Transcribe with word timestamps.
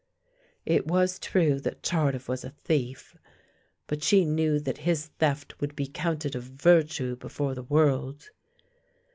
It 0.65 0.87
was 0.87 1.19
true 1.19 1.59
that 1.59 1.83
Tardif 1.83 2.27
was 2.27 2.43
a 2.43 2.49
thief, 2.49 3.15
but 3.85 4.01
she 4.01 4.25
knew 4.25 4.59
that 4.59 4.79
his 4.79 5.09
theft 5.19 5.61
would 5.61 5.75
be 5.75 5.85
counted 5.85 6.35
a 6.35 6.39
virtue 6.39 7.15
before 7.15 7.53
the 7.53 7.61
world. 7.61 8.31